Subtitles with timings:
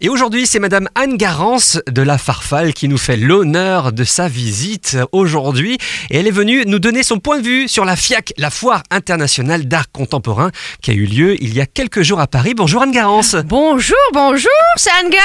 [0.00, 4.26] Et aujourd'hui, c'est Madame Anne Garance de la Farfalle qui nous fait l'honneur de sa
[4.26, 5.78] visite aujourd'hui.
[6.10, 8.82] Et elle est venue nous donner son point de vue sur la FIAC, la Foire
[8.90, 10.50] internationale d'art contemporain,
[10.82, 12.54] qui a eu lieu il y a quelques jours à Paris.
[12.54, 13.36] Bonjour Anne Garance.
[13.46, 15.16] Bonjour, bonjour, c'est Anga.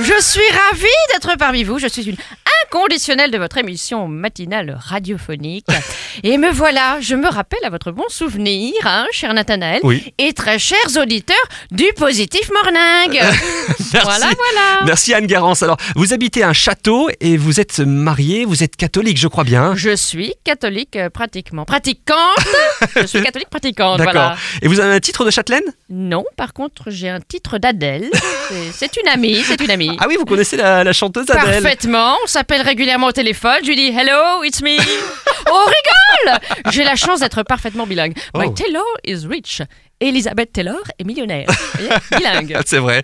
[0.00, 0.40] Je suis
[0.70, 1.78] ravie d'être parmi vous.
[1.78, 2.16] Je suis une
[2.64, 5.66] inconditionnelle de votre émission matinale radiophonique.
[6.24, 10.12] Et me voilà, je me rappelle à votre bon souvenir, hein, cher Nathanaël, Oui.
[10.18, 11.36] et très chers auditeurs
[11.70, 13.20] du Positif Morning.
[13.92, 14.06] Merci.
[14.08, 14.84] Voilà, voilà.
[14.86, 15.62] Merci Anne Garance.
[15.62, 19.74] Alors, vous habitez un château et vous êtes mariée, vous êtes catholique, je crois bien.
[19.76, 21.64] Je suis catholique euh, pratiquement.
[21.64, 22.16] Pratiquante
[22.96, 24.12] Je suis catholique pratiquante, D'accord.
[24.12, 24.36] voilà.
[24.62, 25.64] Et vous avez un titre de châtelaine?
[25.88, 28.08] Non, par contre, j'ai un titre d'Adèle.
[28.48, 29.96] C'est- C'est une amie, c'est une amie.
[30.00, 33.68] Ah oui, vous connaissez la, la chanteuse Adèle Parfaitement, on s'appelle régulièrement au téléphone, je
[33.68, 34.76] lui dis hello, it's me.
[35.50, 36.09] oh, rigole
[36.70, 38.14] J'ai la chance d'être parfaitement bilingue.
[38.34, 38.50] My Oh.
[38.50, 39.62] Taylor is rich.
[40.02, 41.46] Elizabeth Taylor est millionnaire.
[42.16, 42.54] Bilingue.
[42.56, 43.02] Ah, C'est vrai.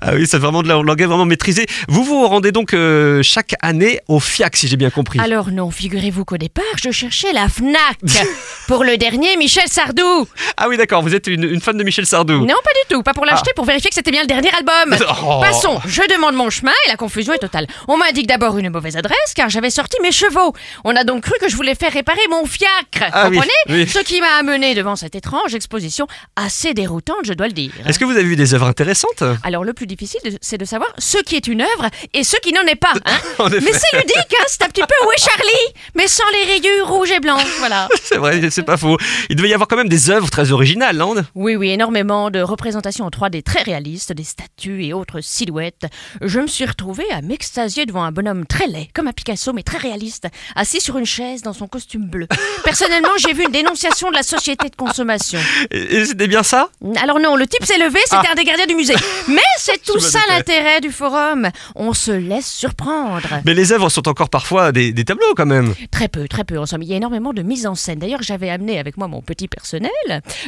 [0.00, 1.66] Ah oui, c'est vraiment de la langue vraiment maîtrisée.
[1.86, 5.20] Vous vous rendez donc euh, chaque année au FIAC, si j'ai bien compris.
[5.20, 7.98] Alors non, figurez-vous qu'au départ, je cherchais la FNAC
[8.66, 10.26] pour le dernier Michel Sardou.
[10.56, 12.40] Ah oui, d'accord, vous êtes une, une fan de Michel Sardou.
[12.40, 14.96] Non, pas du tout, pas pour l'acheter, pour vérifier que c'était bien le dernier album.
[15.24, 15.40] Oh.
[15.40, 17.66] Passons, je demande mon chemin et la confusion est totale.
[17.86, 20.52] On m'indique d'abord une mauvaise adresse car j'avais sorti mes chevaux.
[20.84, 23.10] On a donc cru que je voulais faire réparer mon fiacre.
[23.12, 23.50] Ah comprenez?
[23.68, 23.88] oui.
[23.88, 27.72] Ce qui m'a amené devant cette étrange exposition assez déroutante, je dois le dire.
[27.86, 29.22] Est-ce que vous avez vu des œuvres intéressantes?
[29.42, 32.52] Alors le plus difficile, c'est de savoir ce qui est une œuvre et ce qui
[32.52, 32.92] n'en est pas.
[33.06, 33.48] hein.
[33.50, 35.74] Mais c'est ludique, hein, c'est un petit peu Où est Charlie?
[35.94, 37.88] Mais sans les rayures rouges et blanches, voilà.
[38.12, 38.98] C'est vrai, c'est pas faux.
[39.30, 41.14] Il devait y avoir quand même des œuvres très originales, non?
[41.34, 45.86] Oui, oui, énormément de représentations en 3D très réalistes, des statues et autres silhouettes.
[46.20, 49.62] Je me suis retrouvée à m'extasier devant un bonhomme très laid, comme un Picasso, mais
[49.62, 52.26] très réaliste, assis sur une chaise dans son costume bleu.
[52.64, 55.40] Personnellement, j'ai vu une dénonciation de la société de consommation.
[55.70, 56.68] Et, c'était bien ça?
[57.02, 58.96] Alors non, le type s'est levé, c'était un des gardiens du musée.
[59.28, 61.48] Mais c'est tout ça l'intérêt du forum.
[61.74, 63.40] On se laisse surprendre.
[63.46, 65.74] Mais les œuvres sont encore parfois des, des tableaux quand même.
[65.90, 66.58] Très peu, très peu.
[66.58, 68.01] En somme, il y a énormément de mise en scène.
[68.02, 69.90] D'ailleurs, j'avais amené avec moi mon petit personnel.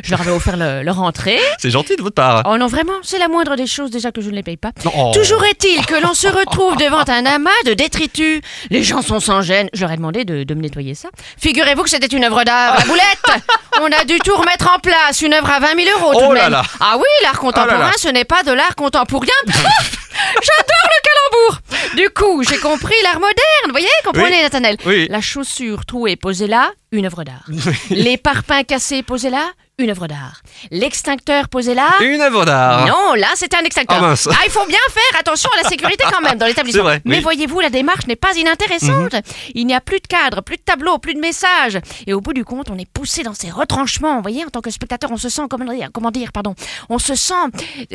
[0.03, 1.39] Je leur avais offert le- leur entrée.
[1.59, 2.43] C'est gentil de votre part.
[2.47, 4.73] Oh non, vraiment, c'est la moindre des choses déjà que je ne les paye pas.
[5.15, 8.41] Toujours est-il que l'on se retrouve devant un amas de détritus.
[8.71, 9.69] Les gens sont sans gêne.
[9.73, 11.11] J'aurais demandé de, de me nettoyer ça.
[11.39, 12.77] Figurez-vous que c'était une œuvre d'art.
[12.79, 13.43] La boulette
[13.81, 15.23] On a dû tout remettre en place.
[15.23, 16.53] Une œuvre à 20 000 euros tout Oh de là même.
[16.53, 16.63] là.
[16.81, 17.93] Ah oui, l'art contemporain, Oh là là.
[17.97, 19.27] ce n'est pas de l'art contemporain.
[19.47, 21.61] J'adore le calembour
[21.97, 23.35] Du coup, j'ai compris l'art moderne.
[23.67, 24.79] Vous voyez, comprenez, Oui.
[24.87, 25.07] Oui.
[25.11, 27.47] La chaussure trouée posée là, une œuvre d'art.
[27.91, 30.41] Les parpaings cassés posés là, une œuvre d'art.
[30.71, 32.87] L'extincteur posé là, Une œuvre d'art.
[32.87, 33.99] non, là, c'était un extincteur.
[33.99, 34.29] Ah, mince.
[34.45, 36.83] il faut bien faire attention à la sécurité quand même dans l'établissement.
[36.83, 37.17] C'est vrai, Mais oui.
[37.19, 37.23] Mhm.
[37.25, 39.15] voyez-vous, la démarche n'est pas inintéressante.
[39.55, 41.79] Il n'y a plus de cadre, plus de tableau, plus de messages.
[42.07, 44.17] Et au bout du compte, on est poussé dans ces retranchements.
[44.17, 46.55] Vous voyez, en tant que spectateur, on se sent, comment dire, comment dire pardon,
[46.89, 47.35] on se sent,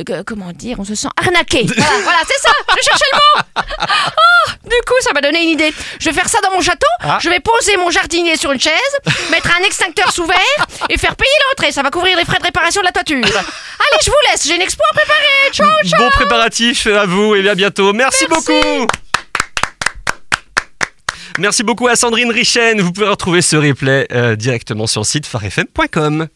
[0.09, 1.65] euh, comment dire, on se sent arnaqué.
[1.79, 3.43] Voilà, voilà, c'est ça, je cherchais le mot.
[3.81, 5.73] Ah, du coup, ça m'a donné une idée.
[5.99, 6.87] Je vais faire ça dans mon château.
[7.01, 7.17] Ah.
[7.21, 8.71] Je vais poser mon jardinier sur une chaise,
[9.31, 11.68] mettre un extincteur sous verre et faire payer l'entrée.
[11.71, 13.17] Ça va couvrir les frais de réparation de la toiture.
[13.25, 14.47] Allez, je vous laisse.
[14.47, 15.51] J'ai une expo à préparer.
[15.51, 15.99] Ciao, ciao.
[15.99, 17.93] Bon préparatif à vous et à bientôt.
[17.93, 18.51] Merci, Merci.
[18.51, 18.87] beaucoup.
[21.37, 22.81] Merci beaucoup à Sandrine Richen.
[22.81, 26.27] Vous pouvez retrouver ce replay euh, directement sur le site farfm.com.